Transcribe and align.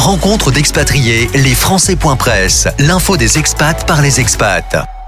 Rencontre 0.00 0.50
d'expatriés, 0.50 1.28
les 1.34 1.54
Français.press, 1.54 2.68
l'info 2.78 3.18
des 3.18 3.36
expats 3.36 3.86
par 3.86 4.00
les 4.00 4.18
expats. 4.18 4.99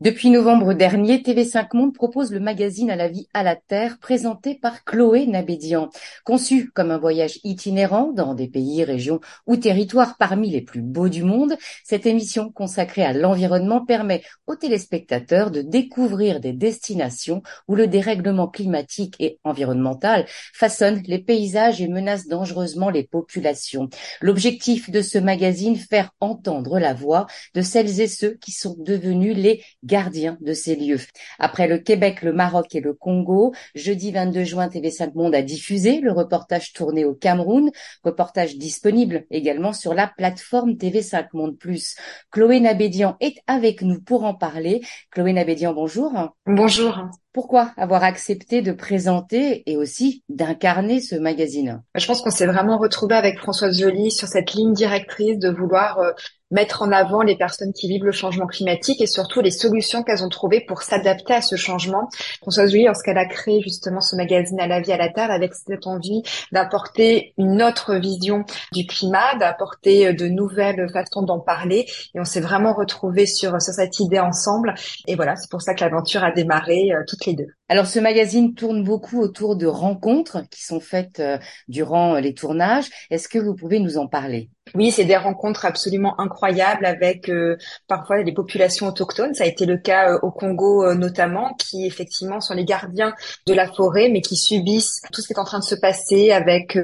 Depuis 0.00 0.30
novembre 0.30 0.74
dernier, 0.74 1.18
TV5 1.18 1.76
Monde 1.76 1.92
propose 1.92 2.30
le 2.30 2.38
magazine 2.38 2.88
À 2.88 2.94
la 2.94 3.08
vie 3.08 3.26
à 3.34 3.42
la 3.42 3.56
terre 3.56 3.98
présenté 3.98 4.54
par 4.54 4.84
Chloé 4.84 5.26
Nabédian. 5.26 5.90
Conçu 6.24 6.70
comme 6.70 6.92
un 6.92 6.98
voyage 6.98 7.40
itinérant 7.42 8.12
dans 8.12 8.34
des 8.34 8.46
pays, 8.46 8.84
régions 8.84 9.18
ou 9.48 9.56
territoires 9.56 10.16
parmi 10.16 10.50
les 10.50 10.60
plus 10.60 10.82
beaux 10.82 11.08
du 11.08 11.24
monde, 11.24 11.56
cette 11.82 12.06
émission 12.06 12.52
consacrée 12.52 13.02
à 13.02 13.12
l'environnement 13.12 13.84
permet 13.84 14.22
aux 14.46 14.54
téléspectateurs 14.54 15.50
de 15.50 15.62
découvrir 15.62 16.38
des 16.38 16.52
destinations 16.52 17.42
où 17.66 17.74
le 17.74 17.88
dérèglement 17.88 18.46
climatique 18.46 19.16
et 19.18 19.40
environnemental 19.42 20.26
façonne 20.54 21.02
les 21.08 21.18
paysages 21.18 21.80
et 21.80 21.88
menace 21.88 22.28
dangereusement 22.28 22.90
les 22.90 23.02
populations. 23.02 23.88
L'objectif 24.20 24.90
de 24.90 25.02
ce 25.02 25.18
magazine, 25.18 25.74
faire 25.74 26.12
entendre 26.20 26.78
la 26.78 26.94
voix 26.94 27.26
de 27.56 27.62
celles 27.62 28.00
et 28.00 28.06
ceux 28.06 28.34
qui 28.34 28.52
sont 28.52 28.76
devenus 28.78 29.36
les 29.36 29.64
gardien 29.88 30.36
de 30.40 30.52
ces 30.52 30.76
lieux. 30.76 31.00
Après 31.38 31.66
le 31.66 31.78
Québec, 31.78 32.22
le 32.22 32.32
Maroc 32.32 32.74
et 32.74 32.80
le 32.80 32.92
Congo, 32.92 33.54
jeudi 33.74 34.12
22 34.12 34.44
juin, 34.44 34.68
TV5 34.68 35.14
Monde 35.14 35.34
a 35.34 35.42
diffusé 35.42 36.00
le 36.00 36.12
reportage 36.12 36.72
tourné 36.72 37.04
au 37.04 37.14
Cameroun, 37.14 37.70
reportage 38.04 38.56
disponible 38.56 39.24
également 39.30 39.72
sur 39.72 39.94
la 39.94 40.06
plateforme 40.06 40.72
TV5 40.72 41.28
Monde 41.32 41.58
Plus. 41.58 41.96
Chloé 42.30 42.60
Nabédian 42.60 43.16
est 43.20 43.38
avec 43.46 43.82
nous 43.82 44.00
pour 44.00 44.24
en 44.24 44.34
parler. 44.34 44.82
Chloé 45.10 45.32
Nabédian, 45.32 45.72
bonjour. 45.72 46.12
Bonjour. 46.46 47.08
Pourquoi 47.32 47.72
avoir 47.76 48.02
accepté 48.02 48.62
de 48.62 48.72
présenter 48.72 49.62
et 49.70 49.76
aussi 49.76 50.24
d'incarner 50.28 51.00
ce 51.00 51.14
magazine? 51.14 51.82
Je 51.94 52.06
pense 52.06 52.20
qu'on 52.20 52.30
s'est 52.30 52.46
vraiment 52.46 52.78
retrouvé 52.78 53.14
avec 53.14 53.38
Françoise 53.38 53.78
Joly 53.78 54.10
sur 54.10 54.28
cette 54.28 54.54
ligne 54.54 54.72
directrice 54.72 55.38
de 55.38 55.48
vouloir 55.48 55.98
euh, 55.98 56.12
mettre 56.50 56.82
en 56.82 56.92
avant 56.92 57.22
les 57.22 57.36
personnes 57.36 57.72
qui 57.72 57.88
vivent 57.88 58.04
le 58.04 58.12
changement 58.12 58.46
climatique 58.46 59.00
et 59.00 59.06
surtout 59.06 59.40
les 59.40 59.50
solutions 59.50 60.02
qu'elles 60.02 60.24
ont 60.24 60.28
trouvées 60.28 60.60
pour 60.60 60.82
s'adapter 60.82 61.34
à 61.34 61.42
ce 61.42 61.56
changement. 61.56 62.08
Françoise 62.40 62.70
Julie, 62.70 62.84
lorsqu'elle 62.84 63.18
a 63.18 63.26
créé 63.26 63.60
justement 63.60 64.00
ce 64.00 64.16
magazine 64.16 64.60
à 64.60 64.66
la 64.66 64.80
vie 64.80 64.92
à 64.92 64.96
la 64.96 65.08
terre 65.08 65.30
avec 65.30 65.54
cette 65.54 65.86
envie 65.86 66.22
d'apporter 66.52 67.34
une 67.38 67.62
autre 67.62 67.96
vision 67.96 68.44
du 68.72 68.86
climat, 68.86 69.36
d'apporter 69.38 70.12
de 70.12 70.28
nouvelles 70.28 70.88
façons 70.92 71.22
d'en 71.22 71.40
parler 71.40 71.86
et 72.14 72.20
on 72.20 72.24
s'est 72.24 72.40
vraiment 72.40 72.72
retrouvé 72.72 73.26
sur, 73.26 73.60
sur 73.60 73.74
cette 73.74 74.00
idée 74.00 74.20
ensemble 74.20 74.74
et 75.06 75.14
voilà, 75.14 75.36
c'est 75.36 75.50
pour 75.50 75.62
ça 75.62 75.74
que 75.74 75.80
l'aventure 75.80 76.24
a 76.24 76.30
démarré 76.30 76.92
euh, 76.92 77.02
toutes 77.06 77.26
les 77.26 77.34
deux. 77.34 77.57
Alors 77.70 77.86
ce 77.86 77.98
magazine 77.98 78.54
tourne 78.54 78.82
beaucoup 78.82 79.20
autour 79.20 79.56
de 79.56 79.66
rencontres 79.66 80.48
qui 80.50 80.64
sont 80.64 80.80
faites 80.80 81.20
euh, 81.20 81.38
durant 81.68 82.18
les 82.18 82.32
tournages. 82.32 82.88
Est-ce 83.10 83.28
que 83.28 83.38
vous 83.38 83.54
pouvez 83.54 83.78
nous 83.78 83.98
en 83.98 84.06
parler? 84.06 84.50
Oui, 84.74 84.90
c'est 84.90 85.04
des 85.04 85.16
rencontres 85.16 85.64
absolument 85.64 86.18
incroyables 86.20 86.84
avec 86.84 87.28
euh, 87.28 87.56
parfois 87.86 88.22
les 88.22 88.32
populations 88.32 88.86
autochtones. 88.86 89.34
Ça 89.34 89.44
a 89.44 89.46
été 89.46 89.66
le 89.66 89.78
cas 89.78 90.12
euh, 90.12 90.18
au 90.22 90.30
Congo 90.30 90.84
euh, 90.84 90.94
notamment, 90.94 91.54
qui 91.54 91.86
effectivement 91.86 92.40
sont 92.40 92.54
les 92.54 92.64
gardiens 92.64 93.14
de 93.46 93.54
la 93.54 93.66
forêt, 93.66 94.08
mais 94.10 94.20
qui 94.20 94.36
subissent 94.36 95.02
tout 95.12 95.20
ce 95.20 95.26
qui 95.26 95.32
est 95.32 95.38
en 95.38 95.44
train 95.44 95.58
de 95.58 95.64
se 95.64 95.74
passer 95.74 96.32
avec 96.32 96.78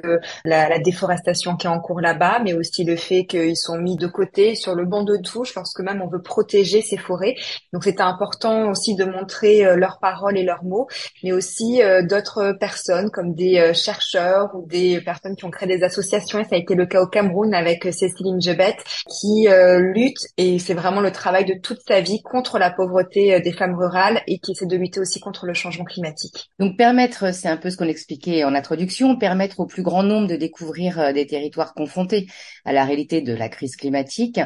la, 0.44 0.68
la, 0.68 0.78
déforestation 0.78 1.56
qui 1.56 1.66
est 1.66 1.70
en 1.70 1.80
cours 1.80 2.00
là-bas, 2.00 2.40
mais 2.42 2.54
aussi 2.54 2.84
le 2.84 2.96
fait 2.96 3.26
qu'ils 3.26 3.56
sont 3.56 3.78
mis 3.78 3.96
de 3.96 4.06
côté 4.06 4.54
sur 4.54 4.74
le 4.74 4.84
banc 4.84 5.02
de 5.02 5.16
touche 5.16 5.54
lorsque 5.54 5.80
même 5.80 6.02
on 6.02 6.08
veut 6.08 6.22
protéger 6.22 6.82
ces 6.82 6.96
forêts. 6.96 7.34
Donc 7.72 7.84
c'était 7.84 8.02
important 8.02 8.70
aussi 8.70 8.94
de 8.94 9.04
montrer 9.04 9.76
leurs 9.76 9.98
paroles 9.98 10.38
et 10.38 10.42
leurs 10.42 10.64
mots, 10.64 10.73
mais 11.22 11.32
aussi 11.32 11.80
d'autres 12.08 12.52
personnes 12.58 13.10
comme 13.10 13.34
des 13.34 13.72
chercheurs 13.74 14.50
ou 14.54 14.66
des 14.66 15.00
personnes 15.00 15.36
qui 15.36 15.44
ont 15.44 15.50
créé 15.50 15.68
des 15.68 15.82
associations. 15.82 16.38
Et 16.40 16.44
ça 16.44 16.56
a 16.56 16.58
été 16.58 16.74
le 16.74 16.86
cas 16.86 17.02
au 17.02 17.06
Cameroun 17.06 17.54
avec 17.54 17.64
avec 17.64 17.94
Céciline 17.94 18.40
Jebet 18.40 18.76
qui 19.08 19.48
euh, 19.48 19.80
lutte 19.80 20.26
et 20.36 20.58
c'est 20.58 20.74
vraiment 20.74 21.00
le 21.00 21.10
travail 21.10 21.44
de 21.44 21.54
toute 21.54 21.80
sa 21.86 22.00
vie 22.00 22.22
contre 22.22 22.58
la 22.58 22.70
pauvreté 22.70 23.34
euh, 23.34 23.40
des 23.40 23.52
femmes 23.52 23.74
rurales 23.74 24.20
et 24.26 24.38
qui 24.38 24.52
essaie 24.52 24.66
de 24.66 24.76
lutter 24.76 25.00
aussi 25.00 25.20
contre 25.20 25.46
le 25.46 25.54
changement 25.54 25.84
climatique. 25.84 26.50
Donc 26.58 26.76
permettre, 26.76 27.32
c'est 27.32 27.48
un 27.48 27.56
peu 27.56 27.70
ce 27.70 27.76
qu'on 27.76 27.88
expliquait 27.88 28.44
en 28.44 28.54
introduction, 28.54 29.16
permettre 29.16 29.60
au 29.60 29.66
plus 29.66 29.82
grand 29.82 30.02
nombre 30.02 30.28
de 30.28 30.36
découvrir 30.36 31.00
euh, 31.00 31.12
des 31.12 31.26
territoires 31.26 31.74
confrontés 31.74 32.26
à 32.64 32.72
la 32.72 32.84
réalité 32.84 33.22
de 33.22 33.34
la 33.34 33.48
crise 33.48 33.76
climatique. 33.76 34.40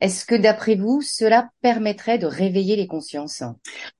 Est-ce 0.00 0.24
que 0.24 0.34
d'après 0.34 0.74
vous, 0.74 1.00
cela 1.02 1.48
permettrait 1.62 2.18
de 2.18 2.26
réveiller 2.26 2.76
les 2.76 2.86
consciences? 2.86 3.42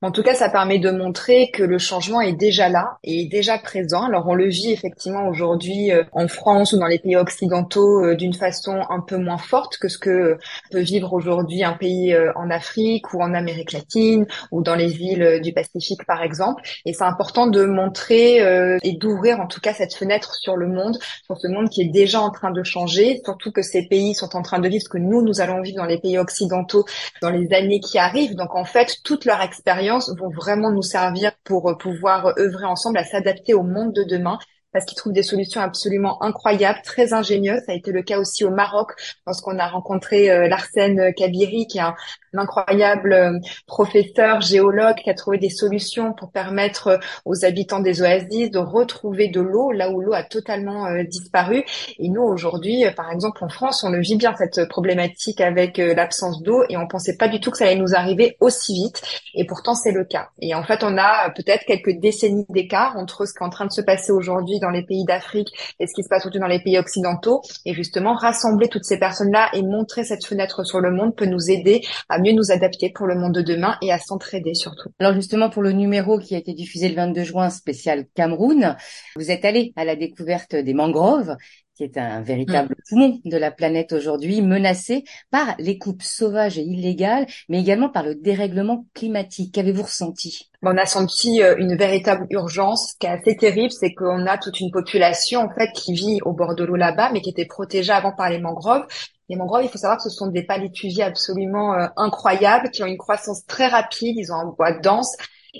En 0.01 0.11
tout 0.11 0.23
cas, 0.23 0.33
ça 0.33 0.49
permet 0.49 0.79
de 0.79 0.91
montrer 0.91 1.49
que 1.51 1.63
le 1.63 1.74
changement 1.77 2.21
est 2.21 2.33
déjà 2.33 2.69
là 2.69 2.97
et 3.03 3.21
est 3.21 3.29
déjà 3.29 3.57
présent. 3.57 4.03
Alors 4.03 4.27
on 4.27 4.35
le 4.35 4.47
vit 4.47 4.71
effectivement 4.71 5.27
aujourd'hui 5.27 5.91
en 6.11 6.27
France 6.27 6.73
ou 6.73 6.79
dans 6.79 6.87
les 6.87 6.99
pays 6.99 7.15
occidentaux 7.15 8.13
d'une 8.15 8.33
façon 8.33 8.81
un 8.89 9.01
peu 9.01 9.17
moins 9.17 9.37
forte 9.37 9.77
que 9.77 9.87
ce 9.87 9.97
que 9.97 10.37
peut 10.71 10.79
vivre 10.79 11.13
aujourd'hui 11.13 11.63
un 11.63 11.73
pays 11.73 12.13
euh, 12.13 12.31
en 12.35 12.49
Afrique 12.49 13.13
ou 13.13 13.21
en 13.21 13.33
Amérique 13.33 13.71
latine 13.71 14.25
ou 14.51 14.61
dans 14.61 14.75
les 14.75 15.01
îles 15.01 15.23
euh, 15.23 15.39
du 15.39 15.53
Pacifique 15.53 16.05
par 16.05 16.21
exemple. 16.21 16.61
Et 16.85 16.93
c'est 16.93 17.03
important 17.03 17.47
de 17.47 17.65
montrer 17.65 18.41
euh, 18.41 18.77
et 18.83 18.93
d'ouvrir 18.93 19.39
en 19.39 19.47
tout 19.47 19.61
cas 19.61 19.73
cette 19.73 19.93
fenêtre 19.93 20.35
sur 20.35 20.55
le 20.57 20.67
monde, 20.67 20.97
sur 21.25 21.37
ce 21.37 21.47
monde 21.47 21.69
qui 21.69 21.81
est 21.81 21.91
déjà 21.91 22.21
en 22.21 22.31
train 22.31 22.51
de 22.51 22.63
changer, 22.63 23.21
surtout 23.23 23.51
que 23.51 23.61
ces 23.61 23.87
pays 23.87 24.13
sont 24.15 24.35
en 24.35 24.41
train 24.41 24.59
de 24.59 24.67
vivre 24.67 24.83
ce 24.83 24.89
que 24.89 24.97
nous, 24.97 25.21
nous 25.21 25.41
allons 25.41 25.61
vivre 25.61 25.77
dans 25.77 25.85
les 25.85 25.99
pays 25.99 26.17
occidentaux 26.17 26.85
dans 27.21 27.29
les 27.29 27.53
années 27.53 27.79
qui 27.79 27.97
arrivent. 27.97 28.35
Donc 28.35 28.55
en 28.55 28.65
fait, 28.65 28.97
toute 29.03 29.25
leur 29.25 29.41
expérience 29.41 30.13
vont 30.17 30.29
vraiment 30.29 30.71
nous 30.71 30.81
servir 30.81 31.31
pour 31.43 31.64
pouvoir 31.73 32.37
œuvrer 32.37 32.65
ensemble 32.65 32.97
à 32.97 33.03
s'adapter 33.03 33.53
au 33.53 33.63
monde 33.63 33.93
de 33.93 34.03
demain 34.03 34.37
parce 34.75 34.83
qu'ils 34.83 34.97
trouvent 34.97 35.13
des 35.13 35.23
solutions 35.23 35.61
absolument 35.61 36.21
incroyables, 36.21 36.81
très 36.83 37.13
ingénieuses. 37.13 37.61
Ça 37.65 37.71
a 37.71 37.75
été 37.75 37.93
le 37.93 38.03
cas 38.03 38.19
aussi 38.19 38.43
au 38.43 38.49
Maroc 38.49 38.91
lorsqu'on 39.25 39.57
a 39.57 39.69
rencontré 39.69 40.29
euh, 40.29 40.49
Larsen 40.49 41.13
Kabiri, 41.13 41.65
qui 41.65 41.77
est 41.77 41.81
un, 41.81 41.95
incroyable 42.33 43.13
euh, 43.13 43.39
professeur 43.67 44.41
géologue 44.41 44.97
qui 44.97 45.09
a 45.09 45.13
trouvé 45.13 45.37
des 45.37 45.49
solutions 45.49 46.11
pour 46.11 46.29
permettre 46.29 46.87
euh, 46.87 46.97
aux 47.23 47.45
habitants 47.45 47.79
des 47.79 48.01
oasis 48.01 48.51
de 48.51 48.59
retrouver 48.59 49.29
de 49.29 49.39
l'eau 49.39 49.71
là 49.71 49.89
où 49.89 50.01
l'eau 50.01 50.11
a 50.11 50.23
totalement 50.23 50.87
disparu. 51.03 51.63
Et 51.97 52.09
nous 52.09 52.23
aujourd'hui, 52.23 52.83
par 52.97 53.09
exemple 53.13 53.45
en 53.45 53.49
France, 53.49 53.85
on 53.85 53.91
le 53.91 54.01
vit 54.01 54.17
bien 54.17 54.35
cette 54.37 54.67
problématique 54.67 55.39
avec 55.39 55.77
l'absence 55.77 56.43
d'eau 56.43 56.63
et 56.67 56.75
on 56.75 56.85
pensait 56.85 57.15
pas 57.15 57.29
du 57.29 57.39
tout 57.39 57.49
que 57.49 57.57
ça 57.57 57.63
allait 57.63 57.75
nous 57.77 57.95
arriver 57.95 58.35
aussi 58.41 58.73
vite. 58.73 59.01
Et 59.35 59.45
pourtant 59.45 59.73
c'est 59.73 59.93
le 59.93 60.03
cas. 60.03 60.27
Et 60.41 60.53
en 60.53 60.63
fait, 60.63 60.83
on 60.83 60.97
a 60.97 61.29
peut-être 61.29 61.63
quelques 61.65 61.97
décennies 62.01 62.45
d'écart 62.49 62.97
entre 62.97 63.25
ce 63.25 63.31
qui 63.31 63.39
est 63.41 63.47
en 63.47 63.49
train 63.49 63.65
de 63.65 63.71
se 63.71 63.81
passer 63.81 64.11
aujourd'hui 64.11 64.59
dans 64.65 64.71
les 64.71 64.83
pays 64.83 65.05
d'Afrique 65.05 65.49
et 65.79 65.87
ce 65.87 65.93
qui 65.93 66.03
se 66.03 66.09
passe 66.09 66.23
surtout 66.23 66.39
dans 66.39 66.47
les 66.47 66.61
pays 66.61 66.77
occidentaux. 66.77 67.41
Et 67.65 67.73
justement, 67.73 68.13
rassembler 68.13 68.67
toutes 68.67 68.83
ces 68.83 68.97
personnes-là 68.97 69.49
et 69.53 69.61
montrer 69.61 70.03
cette 70.03 70.25
fenêtre 70.25 70.65
sur 70.65 70.79
le 70.79 70.91
monde 70.91 71.15
peut 71.15 71.25
nous 71.25 71.49
aider 71.49 71.81
à 72.09 72.19
mieux 72.19 72.33
nous 72.33 72.51
adapter 72.51 72.91
pour 72.93 73.07
le 73.07 73.15
monde 73.15 73.33
de 73.33 73.41
demain 73.41 73.77
et 73.81 73.91
à 73.91 73.99
s'entraider 73.99 74.53
surtout. 74.53 74.89
Alors 74.99 75.13
justement, 75.13 75.49
pour 75.49 75.61
le 75.61 75.71
numéro 75.71 76.19
qui 76.19 76.35
a 76.35 76.37
été 76.37 76.53
diffusé 76.53 76.89
le 76.89 76.95
22 76.95 77.23
juin 77.23 77.49
spécial 77.49 78.05
Cameroun, 78.15 78.75
vous 79.15 79.31
êtes 79.31 79.45
allé 79.45 79.73
à 79.75 79.85
la 79.85 79.95
découverte 79.95 80.55
des 80.55 80.73
mangroves 80.73 81.35
qui 81.75 81.83
est 81.83 81.97
un 81.97 82.21
véritable 82.21 82.73
mm. 82.73 82.89
poumon 82.89 83.19
de 83.25 83.37
la 83.37 83.51
planète 83.51 83.91
aujourd'hui, 83.91 84.41
menacé 84.41 85.03
par 85.29 85.55
les 85.59 85.77
coupes 85.77 86.03
sauvages 86.03 86.57
et 86.57 86.63
illégales, 86.63 87.27
mais 87.49 87.59
également 87.59 87.89
par 87.89 88.03
le 88.03 88.15
dérèglement 88.15 88.85
climatique. 88.93 89.53
Qu'avez-vous 89.53 89.83
ressenti? 89.83 90.49
On 90.61 90.77
a 90.77 90.85
senti 90.85 91.43
euh, 91.43 91.55
une 91.57 91.75
véritable 91.75 92.25
urgence. 92.29 92.93
Ce 92.93 92.97
qui 92.97 93.07
est 93.07 93.09
assez 93.09 93.35
terrible, 93.35 93.71
c'est 93.71 93.93
qu'on 93.93 94.25
a 94.25 94.37
toute 94.37 94.59
une 94.59 94.71
population 94.71 95.41
en 95.41 95.49
fait 95.49 95.69
qui 95.73 95.93
vit 95.93 96.19
au 96.23 96.33
bord 96.33 96.55
de 96.55 96.63
l'eau 96.63 96.75
là-bas, 96.75 97.11
mais 97.11 97.21
qui 97.21 97.29
était 97.29 97.45
protégée 97.45 97.91
avant 97.91 98.13
par 98.13 98.29
les 98.29 98.39
mangroves. 98.39 98.85
Les 99.27 99.35
mangroves, 99.35 99.63
il 99.63 99.69
faut 99.69 99.77
savoir 99.77 99.97
que 99.97 100.03
ce 100.03 100.09
sont 100.09 100.27
des 100.27 100.43
palétuviers 100.43 101.03
absolument 101.03 101.73
euh, 101.73 101.87
incroyables, 101.97 102.71
qui 102.71 102.83
ont 102.83 102.87
une 102.87 102.97
croissance 102.97 103.45
très 103.45 103.67
rapide, 103.67 104.15
ils 104.17 104.31
ont 104.31 104.35
un 104.35 104.45
bois 104.45 104.71
dense 104.71 105.15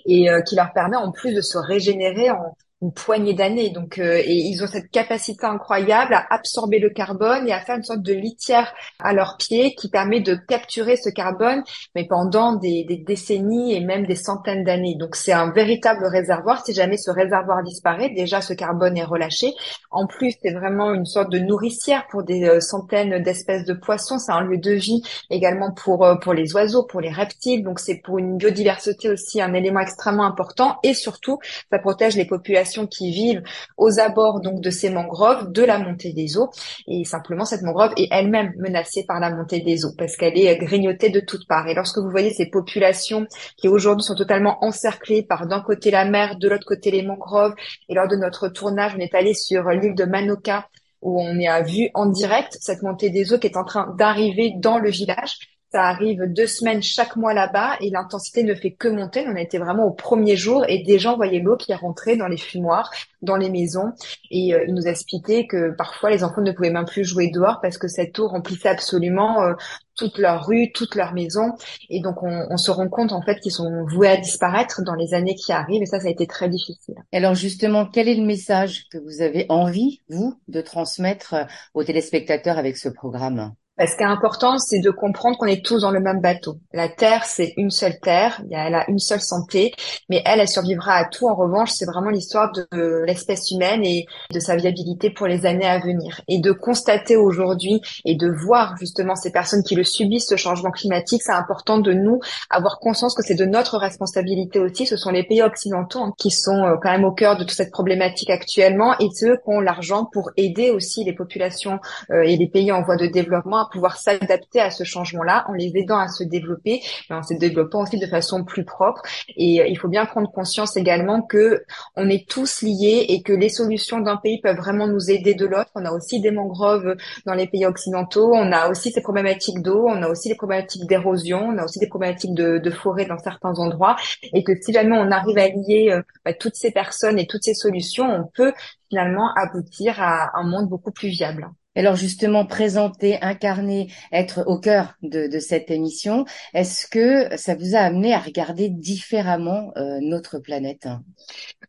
et 0.05 0.29
euh, 0.29 0.41
qui 0.41 0.55
leur 0.55 0.71
permet 0.73 0.97
en 0.97 1.11
plus 1.11 1.33
de 1.33 1.41
se 1.41 1.57
régénérer 1.57 2.29
en, 2.31 2.55
une 2.81 2.91
poignée 2.91 3.33
d'années. 3.33 3.69
Donc, 3.69 3.99
euh, 3.99 4.17
et 4.17 4.33
ils 4.33 4.61
ont 4.61 4.67
cette 4.67 4.91
capacité 4.91 5.45
incroyable 5.45 6.13
à 6.13 6.25
absorber 6.29 6.79
le 6.79 6.89
carbone 6.89 7.47
et 7.47 7.53
à 7.53 7.61
faire 7.61 7.77
une 7.77 7.83
sorte 7.83 8.01
de 8.01 8.13
litière 8.13 8.73
à 8.99 9.13
leurs 9.13 9.37
pieds 9.37 9.75
qui 9.75 9.89
permet 9.89 10.19
de 10.19 10.35
capturer 10.35 10.97
ce 10.97 11.09
carbone, 11.09 11.63
mais 11.95 12.05
pendant 12.05 12.53
des, 12.53 12.83
des 12.83 12.97
décennies 12.97 13.73
et 13.73 13.79
même 13.79 14.05
des 14.05 14.15
centaines 14.15 14.65
d'années. 14.65 14.95
Donc, 14.95 15.15
c'est 15.15 15.31
un 15.31 15.51
véritable 15.51 16.05
réservoir. 16.05 16.65
Si 16.65 16.73
jamais 16.73 16.97
ce 16.97 17.11
réservoir 17.11 17.63
disparaît, 17.63 18.09
déjà 18.09 18.41
ce 18.41 18.53
carbone 18.53 18.97
est 18.97 19.05
relâché. 19.05 19.53
En 19.89 20.05
plus, 20.05 20.33
c'est 20.41 20.53
vraiment 20.53 20.93
une 20.93 21.05
sorte 21.05 21.31
de 21.31 21.39
nourricière 21.39 22.05
pour 22.09 22.23
des 22.23 22.43
euh, 22.43 22.59
centaines 22.59 23.23
d'espèces 23.23 23.63
de 23.63 23.73
poissons. 23.73 24.19
C'est 24.19 24.33
un 24.33 24.41
lieu 24.41 24.57
de 24.57 24.71
vie 24.71 25.01
également 25.29 25.71
pour 25.71 26.03
euh, 26.03 26.15
pour 26.15 26.33
les 26.33 26.53
oiseaux, 26.53 26.83
pour 26.83 26.99
les 26.99 27.11
reptiles. 27.11 27.63
Donc, 27.63 27.79
c'est 27.79 28.01
pour 28.03 28.19
une 28.19 28.35
biodiversité 28.37 29.09
aussi 29.09 29.41
un 29.41 29.53
élément 29.53 29.79
extrêmement 29.79 30.25
important. 30.25 30.77
Et 30.83 30.93
surtout, 30.93 31.39
ça 31.71 31.79
protège 31.79 32.17
les 32.17 32.25
populations 32.25 32.64
qui 32.87 33.11
vivent 33.11 33.43
aux 33.77 33.99
abords 33.99 34.41
donc 34.41 34.61
de 34.61 34.69
ces 34.69 34.89
mangroves 34.89 35.51
de 35.51 35.63
la 35.63 35.77
montée 35.77 36.13
des 36.13 36.37
eaux 36.37 36.49
et 36.87 37.03
simplement 37.05 37.45
cette 37.45 37.61
mangrove 37.61 37.93
est 37.97 38.07
elle-même 38.11 38.53
menacée 38.57 39.05
par 39.07 39.19
la 39.19 39.29
montée 39.29 39.61
des 39.61 39.85
eaux 39.85 39.93
parce 39.97 40.15
qu'elle 40.15 40.37
est 40.37 40.57
grignotée 40.57 41.09
de 41.09 41.19
toutes 41.19 41.47
parts 41.47 41.67
et 41.67 41.73
lorsque 41.73 41.97
vous 41.97 42.09
voyez 42.09 42.33
ces 42.33 42.47
populations 42.47 43.27
qui 43.57 43.67
aujourd'hui 43.67 44.03
sont 44.03 44.15
totalement 44.15 44.63
encerclées 44.63 45.23
par 45.23 45.47
d'un 45.47 45.61
côté 45.61 45.91
la 45.91 46.05
mer, 46.05 46.37
de 46.37 46.49
l'autre 46.49 46.65
côté 46.65 46.91
les 46.91 47.03
mangroves 47.03 47.55
et 47.89 47.93
lors 47.93 48.07
de 48.07 48.15
notre 48.15 48.47
tournage 48.49 48.93
on 48.95 48.99
est 48.99 49.15
allé 49.15 49.33
sur 49.33 49.69
l'île 49.69 49.95
de 49.95 50.05
Manoka 50.05 50.67
où 51.01 51.21
on 51.21 51.39
à 51.45 51.61
vue 51.61 51.89
en 51.93 52.07
direct 52.07 52.57
cette 52.59 52.81
montée 52.81 53.11
des 53.11 53.31
eaux 53.31 53.37
qui 53.37 53.47
est 53.47 53.57
en 53.57 53.63
train 53.63 53.93
d'arriver 53.97 54.53
dans 54.57 54.79
le 54.79 54.89
village. 54.89 55.54
Ça 55.75 55.87
arrive 55.87 56.23
deux 56.27 56.47
semaines 56.47 56.81
chaque 56.81 57.17
mois 57.17 57.33
là-bas 57.33 57.75
et 57.81 57.89
l'intensité 57.89 58.43
ne 58.43 58.55
fait 58.55 58.71
que 58.71 58.87
monter. 58.87 59.25
On 59.27 59.35
a 59.35 59.41
été 59.41 59.57
vraiment 59.57 59.83
au 59.83 59.91
premier 59.91 60.37
jour 60.37 60.63
et 60.69 60.83
des 60.83 60.99
gens 60.99 61.17
voyaient 61.17 61.41
l'eau 61.41 61.57
qui 61.57 61.73
est 61.73 61.75
rentrée 61.75 62.15
dans 62.15 62.29
les 62.29 62.37
fumoirs, 62.37 62.89
dans 63.21 63.35
les 63.35 63.49
maisons. 63.49 63.91
Et 64.31 64.53
euh, 64.53 64.63
il 64.69 64.73
nous 64.73 64.87
expliquait 64.87 65.47
que 65.47 65.75
parfois 65.75 66.11
les 66.11 66.23
enfants 66.23 66.39
ne 66.39 66.53
pouvaient 66.53 66.69
même 66.69 66.85
plus 66.85 67.03
jouer 67.03 67.29
dehors 67.29 67.59
parce 67.61 67.77
que 67.77 67.89
cette 67.89 68.17
eau 68.19 68.29
remplissait 68.29 68.69
absolument 68.69 69.43
euh, 69.43 69.53
toute 69.97 70.17
leur 70.17 70.47
rue, 70.47 70.71
toute 70.71 70.95
leur 70.95 71.13
maison. 71.13 71.51
Et 71.89 71.99
donc 71.99 72.23
on, 72.23 72.47
on 72.49 72.55
se 72.55 72.71
rend 72.71 72.87
compte 72.87 73.11
en 73.11 73.21
fait 73.21 73.41
qu'ils 73.41 73.51
sont 73.51 73.85
voués 73.85 74.07
à 74.07 74.15
disparaître 74.15 74.81
dans 74.81 74.95
les 74.95 75.13
années 75.13 75.35
qui 75.35 75.51
arrivent. 75.51 75.81
Et 75.81 75.87
ça, 75.87 75.99
ça 75.99 76.07
a 76.07 76.11
été 76.11 76.25
très 76.25 76.47
difficile. 76.47 76.95
Alors 77.11 77.35
justement, 77.35 77.85
quel 77.85 78.07
est 78.07 78.15
le 78.15 78.25
message 78.25 78.85
que 78.89 78.97
vous 78.97 79.21
avez 79.21 79.45
envie, 79.49 79.99
vous, 80.07 80.39
de 80.47 80.61
transmettre 80.61 81.33
euh, 81.33 81.43
aux 81.73 81.83
téléspectateurs 81.83 82.57
avec 82.57 82.77
ce 82.77 82.87
programme? 82.87 83.53
Ce 83.77 83.97
qui 83.97 84.03
est 84.03 84.05
important, 84.05 84.57
c'est 84.57 84.79
de 84.79 84.89
comprendre 84.89 85.37
qu'on 85.37 85.47
est 85.47 85.65
tous 85.65 85.81
dans 85.81 85.91
le 85.91 85.99
même 85.99 86.21
bateau. 86.21 86.59
La 86.71 86.87
Terre, 86.87 87.25
c'est 87.25 87.53
une 87.57 87.71
seule 87.71 87.99
Terre, 87.99 88.41
elle 88.49 88.73
a 88.73 88.89
une 88.89 88.99
seule 88.99 89.19
santé, 89.19 89.73
mais 90.09 90.21
elle, 90.25 90.39
elle 90.39 90.47
survivra 90.47 90.93
à 90.93 91.05
tout. 91.05 91.27
En 91.27 91.35
revanche, 91.35 91.71
c'est 91.71 91.85
vraiment 91.85 92.09
l'histoire 92.09 92.53
de 92.53 93.03
l'espèce 93.05 93.51
humaine 93.51 93.83
et 93.83 94.05
de 94.33 94.39
sa 94.39 94.55
viabilité 94.55 95.09
pour 95.09 95.27
les 95.27 95.45
années 95.45 95.67
à 95.67 95.79
venir. 95.79 96.21
Et 96.29 96.39
de 96.39 96.53
constater 96.53 97.17
aujourd'hui 97.17 97.81
et 98.05 98.15
de 98.15 98.29
voir 98.29 98.77
justement 98.77 99.15
ces 99.15 99.31
personnes 99.31 99.63
qui 99.63 99.75
le 99.75 99.83
subissent, 99.83 100.29
ce 100.29 100.37
changement 100.37 100.71
climatique, 100.71 101.21
c'est 101.21 101.33
important 101.33 101.77
de 101.77 101.91
nous 101.91 102.21
avoir 102.49 102.79
conscience 102.79 103.13
que 103.13 103.23
c'est 103.23 103.35
de 103.35 103.45
notre 103.45 103.77
responsabilité 103.77 104.59
aussi. 104.59 104.85
Ce 104.85 104.95
sont 104.95 105.11
les 105.11 105.23
pays 105.23 105.41
occidentaux 105.41 105.99
hein, 105.99 106.13
qui 106.17 106.31
sont 106.31 106.63
euh, 106.63 106.75
quand 106.81 106.91
même 106.91 107.03
au 107.03 107.11
cœur 107.11 107.35
de 107.35 107.43
toute 107.43 107.51
cette 107.51 107.71
problématique 107.71 108.29
actuellement 108.29 108.97
et 108.99 109.09
ceux 109.13 109.35
qui 109.35 109.43
ont 109.47 109.59
l'argent 109.59 110.07
pour 110.13 110.31
aider 110.37 110.69
aussi 110.69 111.03
les 111.03 111.13
populations 111.13 111.79
euh, 112.11 112.21
et 112.21 112.37
les 112.37 112.47
pays 112.47 112.71
en 112.71 112.81
voie 112.81 112.95
de 112.95 113.07
développement 113.07 113.64
pouvoir 113.69 113.97
s'adapter 113.97 114.59
à 114.59 114.71
ce 114.71 114.83
changement-là 114.83 115.45
en 115.47 115.53
les 115.53 115.71
aidant 115.75 115.97
à 115.97 116.07
se 116.07 116.23
développer, 116.23 116.81
mais 117.09 117.15
en 117.15 117.23
se 117.23 117.33
développant 117.33 117.83
aussi 117.83 117.97
de 117.97 118.07
façon 118.07 118.43
plus 118.43 118.65
propre. 118.65 119.01
Et 119.35 119.61
euh, 119.61 119.67
il 119.67 119.77
faut 119.77 119.87
bien 119.87 120.05
prendre 120.05 120.31
conscience 120.31 120.77
également 120.77 121.21
que 121.21 121.63
on 121.95 122.09
est 122.09 122.27
tous 122.27 122.61
liés 122.61 123.05
et 123.09 123.21
que 123.21 123.33
les 123.33 123.49
solutions 123.49 123.99
d'un 123.99 124.17
pays 124.17 124.39
peuvent 124.41 124.57
vraiment 124.57 124.87
nous 124.87 125.09
aider 125.09 125.33
de 125.33 125.45
l'autre. 125.45 125.69
On 125.75 125.85
a 125.85 125.91
aussi 125.91 126.19
des 126.21 126.31
mangroves 126.31 126.95
dans 127.25 127.33
les 127.33 127.47
pays 127.47 127.65
occidentaux, 127.65 128.31
on 128.33 128.51
a 128.51 128.69
aussi 128.69 128.91
ces 128.91 129.01
problématiques 129.01 129.61
d'eau, 129.61 129.85
on 129.87 130.01
a 130.01 130.09
aussi 130.09 130.29
des 130.29 130.35
problématiques 130.35 130.87
d'érosion, 130.87 131.49
on 131.49 131.57
a 131.57 131.63
aussi 131.63 131.79
des 131.79 131.87
problématiques 131.87 132.33
de, 132.33 132.57
de 132.57 132.69
forêt 132.69 133.05
dans 133.05 133.17
certains 133.17 133.53
endroits, 133.59 133.95
et 134.33 134.43
que 134.43 134.53
si 134.61 134.73
jamais 134.73 134.97
on 134.97 135.11
arrive 135.11 135.37
à 135.37 135.47
lier 135.47 135.89
euh, 135.91 136.01
bah, 136.23 136.33
toutes 136.33 136.55
ces 136.55 136.71
personnes 136.71 137.19
et 137.19 137.27
toutes 137.27 137.43
ces 137.43 137.53
solutions, 137.53 138.05
on 138.05 138.23
peut 138.33 138.53
finalement 138.89 139.33
aboutir 139.35 140.01
à 140.01 140.37
un 140.39 140.43
monde 140.43 140.69
beaucoup 140.69 140.91
plus 140.91 141.09
viable. 141.09 141.49
Alors 141.75 141.95
justement, 141.95 142.45
présenter, 142.45 143.21
incarner, 143.21 143.91
être 144.11 144.43
au 144.47 144.59
cœur 144.59 144.93
de, 145.01 145.39
cette 145.39 145.69
émission, 145.69 146.25
est-ce 146.53 146.87
que 146.87 147.35
ça 147.37 147.55
vous 147.55 147.75
a 147.75 147.79
amené 147.79 148.13
à 148.13 148.19
regarder 148.19 148.69
différemment 148.69 149.71
euh, 149.75 149.99
notre 150.01 150.39
planète? 150.39 150.87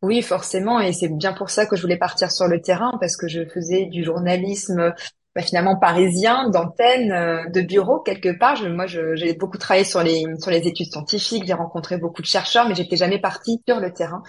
Oui, 0.02 0.22
forcément, 0.22 0.80
et 0.80 0.92
c'est 0.92 1.08
bien 1.08 1.32
pour 1.32 1.50
ça 1.50 1.66
que 1.66 1.76
je 1.76 1.82
voulais 1.82 1.98
partir 1.98 2.30
sur 2.30 2.46
le 2.46 2.60
terrain, 2.60 2.96
parce 3.00 3.16
que 3.16 3.26
je 3.26 3.44
faisais 3.46 3.86
du 3.86 4.04
journalisme 4.04 4.94
bah, 5.34 5.42
finalement 5.42 5.76
parisien, 5.76 6.48
d'antenne, 6.50 7.12
euh, 7.12 7.48
de 7.50 7.60
bureau 7.60 8.00
quelque 8.00 8.38
part. 8.38 8.62
Moi, 8.68 8.86
j'ai 8.86 9.34
beaucoup 9.34 9.58
travaillé 9.58 9.84
sur 9.84 10.02
les 10.02 10.24
sur 10.40 10.50
les 10.50 10.66
études 10.68 10.92
scientifiques, 10.92 11.44
j'ai 11.46 11.52
rencontré 11.52 11.98
beaucoup 11.98 12.22
de 12.22 12.26
chercheurs, 12.26 12.68
mais 12.68 12.74
j'étais 12.74 12.96
jamais 12.96 13.20
partie 13.20 13.60
sur 13.66 13.80
le 13.80 13.92
terrain 13.92 14.22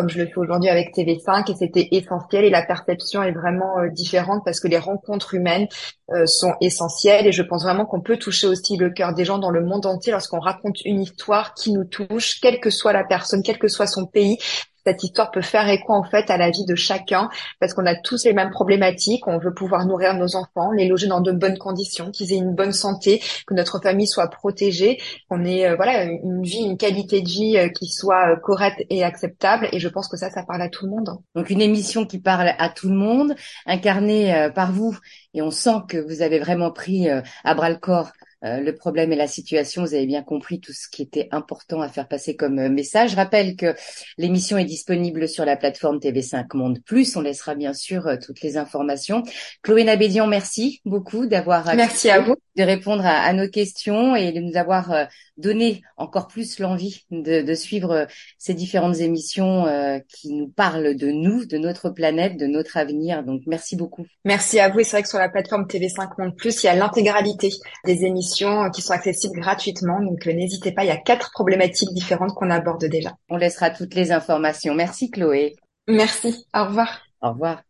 comme 0.00 0.08
je 0.08 0.18
le 0.18 0.26
fais 0.26 0.38
aujourd'hui 0.38 0.70
avec 0.70 0.94
TV5 0.96 1.50
et 1.50 1.54
c'était 1.54 1.88
essentiel 1.90 2.46
et 2.46 2.50
la 2.50 2.62
perception 2.62 3.22
est 3.22 3.32
vraiment 3.32 3.80
euh, 3.80 3.90
différente 3.90 4.40
parce 4.46 4.58
que 4.58 4.66
les 4.66 4.78
rencontres 4.78 5.34
humaines 5.34 5.68
euh, 6.10 6.24
sont 6.24 6.54
essentielles 6.62 7.26
et 7.26 7.32
je 7.32 7.42
pense 7.42 7.64
vraiment 7.64 7.84
qu'on 7.84 8.00
peut 8.00 8.16
toucher 8.16 8.46
aussi 8.46 8.78
le 8.78 8.88
cœur 8.88 9.12
des 9.12 9.26
gens 9.26 9.36
dans 9.36 9.50
le 9.50 9.62
monde 9.62 9.84
entier 9.84 10.10
lorsqu'on 10.10 10.40
raconte 10.40 10.80
une 10.86 11.02
histoire 11.02 11.52
qui 11.52 11.72
nous 11.72 11.84
touche, 11.84 12.40
quelle 12.40 12.60
que 12.60 12.70
soit 12.70 12.94
la 12.94 13.04
personne, 13.04 13.42
quel 13.42 13.58
que 13.58 13.68
soit 13.68 13.86
son 13.86 14.06
pays, 14.06 14.38
cette 14.84 15.02
histoire 15.02 15.30
peut 15.30 15.42
faire 15.42 15.68
écho 15.68 15.92
en 15.92 16.04
fait 16.04 16.30
à 16.30 16.36
la 16.36 16.50
vie 16.50 16.64
de 16.64 16.74
chacun 16.74 17.28
parce 17.60 17.74
qu'on 17.74 17.86
a 17.86 17.94
tous 17.94 18.24
les 18.24 18.32
mêmes 18.32 18.50
problématiques. 18.50 19.26
On 19.26 19.38
veut 19.38 19.52
pouvoir 19.52 19.86
nourrir 19.86 20.14
nos 20.14 20.36
enfants, 20.36 20.70
les 20.72 20.88
loger 20.88 21.06
dans 21.06 21.20
de 21.20 21.32
bonnes 21.32 21.58
conditions, 21.58 22.10
qu'ils 22.10 22.32
aient 22.32 22.38
une 22.38 22.54
bonne 22.54 22.72
santé, 22.72 23.22
que 23.46 23.54
notre 23.54 23.80
famille 23.80 24.06
soit 24.06 24.28
protégée, 24.28 24.98
qu'on 25.28 25.44
ait 25.44 25.66
euh, 25.68 25.76
voilà 25.76 26.04
une 26.04 26.42
vie, 26.42 26.62
une 26.62 26.76
qualité 26.76 27.20
de 27.20 27.28
vie 27.28 27.56
euh, 27.58 27.68
qui 27.68 27.88
soit 27.88 28.32
euh, 28.32 28.36
correcte 28.36 28.82
et 28.90 29.04
acceptable. 29.04 29.68
Et 29.72 29.80
je 29.80 29.88
pense 29.88 30.08
que 30.08 30.16
ça, 30.16 30.30
ça 30.30 30.42
parle 30.42 30.62
à 30.62 30.68
tout 30.68 30.86
le 30.86 30.90
monde. 30.90 31.10
Donc 31.34 31.50
une 31.50 31.60
émission 31.60 32.06
qui 32.06 32.18
parle 32.18 32.52
à 32.58 32.68
tout 32.68 32.88
le 32.88 32.94
monde, 32.94 33.34
incarnée 33.66 34.48
par 34.54 34.72
vous, 34.72 34.96
et 35.34 35.42
on 35.42 35.50
sent 35.50 35.82
que 35.88 35.98
vous 35.98 36.22
avez 36.22 36.38
vraiment 36.38 36.70
pris 36.70 37.08
à 37.08 37.54
bras 37.54 37.70
le 37.70 37.76
corps 37.76 38.10
euh, 38.42 38.60
le 38.60 38.74
problème 38.74 39.12
et 39.12 39.16
la 39.16 39.26
situation. 39.26 39.82
Vous 39.82 39.92
avez 39.92 40.06
bien 40.06 40.22
compris 40.22 40.60
tout 40.60 40.72
ce 40.72 40.88
qui 40.88 41.02
était 41.02 41.28
important 41.30 41.82
à 41.82 41.90
faire 41.90 42.08
passer 42.08 42.36
comme 42.36 42.58
euh, 42.58 42.70
message. 42.70 43.10
Je 43.10 43.16
rappelle 43.16 43.54
que 43.54 43.74
l'émission 44.16 44.56
est 44.56 44.64
disponible 44.64 45.28
sur 45.28 45.44
la 45.44 45.58
plateforme 45.58 45.98
TV5 45.98 46.46
Monde 46.56 46.78
Plus. 46.82 47.16
On 47.16 47.20
laissera 47.20 47.54
bien 47.54 47.74
sûr 47.74 48.06
euh, 48.06 48.16
toutes 48.16 48.40
les 48.40 48.56
informations. 48.56 49.22
Chloé 49.62 49.84
Nabédian, 49.84 50.26
merci 50.26 50.80
beaucoup 50.86 51.26
d'avoir 51.26 51.74
merci 51.74 52.08
à 52.08 52.20
vous 52.20 52.36
de 52.56 52.62
répondre 52.62 53.04
à, 53.04 53.32
nos 53.34 53.48
questions 53.48 54.16
et 54.16 54.32
de 54.32 54.40
nous 54.40 54.56
avoir 54.56 55.08
donné 55.36 55.82
encore 55.96 56.26
plus 56.26 56.58
l'envie 56.58 57.06
de, 57.10 57.40
de, 57.40 57.54
suivre 57.54 58.06
ces 58.38 58.52
différentes 58.52 58.98
émissions 58.98 59.64
qui 60.08 60.34
nous 60.34 60.48
parlent 60.48 60.94
de 60.94 61.10
nous, 61.10 61.46
de 61.46 61.56
notre 61.56 61.88
planète, 61.88 62.36
de 62.36 62.46
notre 62.46 62.76
avenir. 62.76 63.22
Donc 63.22 63.42
merci 63.46 63.76
beaucoup. 63.76 64.04
Merci 64.24 64.60
à 64.60 64.68
vous. 64.68 64.80
Et 64.80 64.84
c'est 64.84 64.96
vrai 64.96 65.02
que 65.02 65.08
sur 65.08 65.18
la 65.18 65.30
plateforme 65.30 65.64
TV5 65.64 66.10
Monde 66.18 66.36
Plus, 66.36 66.62
il 66.62 66.66
y 66.66 66.68
a 66.68 66.74
l'intégralité 66.74 67.50
des 67.86 68.04
émissions 68.04 68.29
qui 68.72 68.82
sont 68.82 68.92
accessibles 68.92 69.40
gratuitement. 69.40 70.00
Donc 70.02 70.26
euh, 70.26 70.32
n'hésitez 70.32 70.72
pas, 70.72 70.84
il 70.84 70.88
y 70.88 70.92
a 70.92 70.96
quatre 70.96 71.30
problématiques 71.32 71.92
différentes 71.92 72.34
qu'on 72.34 72.50
aborde 72.50 72.84
déjà. 72.84 73.14
On 73.28 73.36
laissera 73.36 73.70
toutes 73.70 73.94
les 73.94 74.12
informations. 74.12 74.74
Merci 74.74 75.10
Chloé. 75.10 75.56
Merci. 75.88 76.46
Au 76.54 76.64
revoir. 76.64 77.00
Au 77.22 77.30
revoir. 77.30 77.62